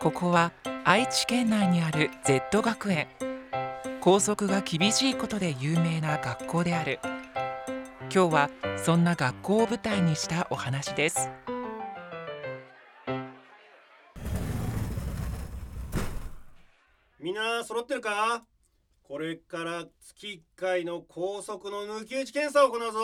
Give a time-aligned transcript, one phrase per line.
[0.00, 0.52] ここは
[0.84, 3.06] 愛知県内にある Z 学園。
[4.00, 7.00] 校則が厳しいことで有名な学校である。
[8.10, 8.50] 今日は
[8.82, 11.28] そんな学校を舞台にしたお話です。
[17.18, 18.42] みんな揃ってるか？
[19.02, 22.98] これから月1回の高速の抜き打ち検査を行うぞ、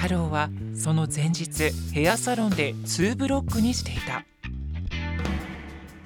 [0.00, 4.24] 太郎はその前日ヘアサロンで2ブロックにしていた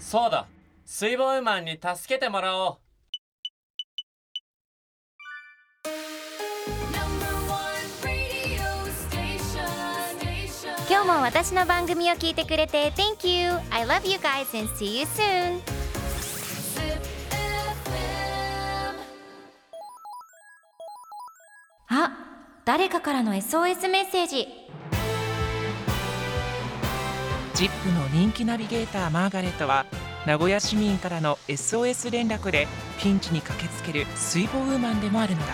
[0.00, 0.48] そうだ
[0.84, 2.76] 水防ウーマンに助けてもらおう
[10.90, 13.52] 今日も私の番組を聞いてくれて Thank you!
[13.70, 15.60] I love you guys and see you soon!
[21.86, 22.23] あ、
[22.64, 24.48] 誰かからの SOS メッセージ。
[27.52, 29.84] ZIP の人気ナビゲーターマーガレットは
[30.26, 32.66] 名古屋市民からの SOS 連絡で
[33.02, 35.52] ピンチに駆けつける水防ウーマンでもあるのだ。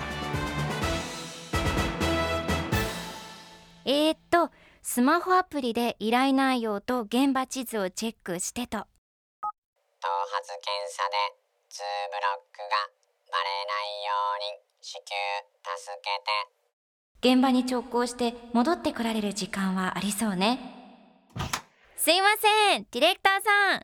[3.87, 4.51] えー、っと
[4.81, 8.79] スマホアプリで依頼内容と現場地図をチェックしてと。
[8.79, 11.17] 頭髪検査で
[11.75, 12.87] 2ブロックが
[13.33, 15.11] バレないように至急
[15.77, 16.60] 助けて
[17.23, 20.59] 現場に直行して戻ってこられる時間はありそうね。
[21.97, 23.83] すいませんディレクターさん。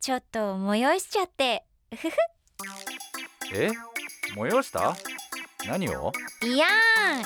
[0.00, 1.64] ちょっと催しちゃって。
[1.94, 2.16] ふふ。
[3.54, 3.70] え？
[4.34, 4.96] 催した？
[5.66, 6.12] 何を？
[6.42, 6.66] いや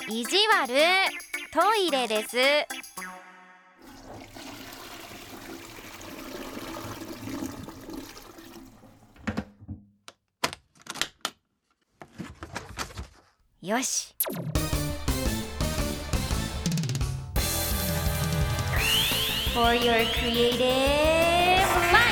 [0.08, 0.74] ー意地悪。
[1.52, 2.36] トイレです。
[13.64, 14.12] よし
[19.55, 20.61] For your creative
[21.92, 22.08] life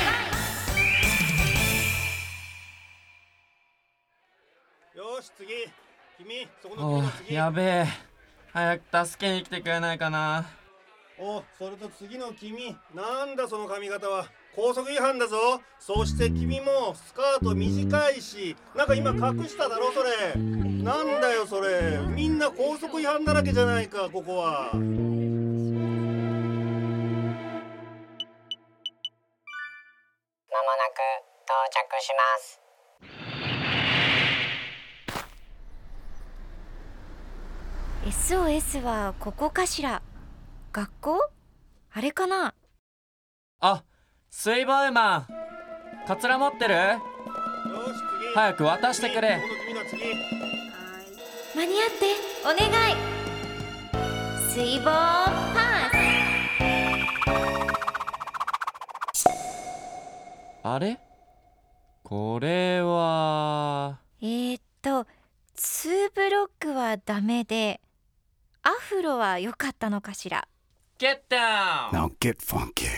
[4.94, 5.48] よし次。
[6.18, 7.34] 君そこの君おの次。
[7.34, 7.86] やべえ。
[8.52, 10.50] 早く助けに来てくれないかな。
[11.18, 12.76] おそれと次の君。
[12.94, 14.26] なんだその髪型は。
[14.54, 15.62] 高速違反だぞ。
[15.78, 20.38] そして君もスカート短いしなんか今隠しただろそれ。
[20.38, 22.00] なんだよそれ。
[22.14, 24.72] みんな高速違反だらけじゃないかここは
[31.70, 32.60] 着します。
[38.06, 40.02] ー SOS はここかしら？
[40.72, 41.30] 学校？
[41.92, 42.54] あれかな？
[43.60, 43.84] あ
[44.30, 45.26] 水防ウーマン。
[46.06, 46.74] カツラ持ってる？
[46.74, 46.98] よし
[48.20, 48.34] 次。
[48.34, 49.40] 早く渡してくれ。
[51.54, 52.16] 間に合って。
[52.42, 52.56] お願
[52.90, 52.94] い。
[54.48, 55.90] 水防パ
[60.62, 60.98] あれ？
[62.10, 65.06] これはスえー、っと
[65.54, 67.80] 2ブロックはダメで
[68.64, 70.48] アフロは良かったのかしら
[70.98, 71.92] ？Get down!
[71.92, 72.88] Now get funky.